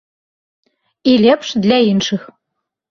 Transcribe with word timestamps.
І 1.11 1.15
лепш 1.27 1.47
для 1.67 1.77
іншых. 1.93 2.21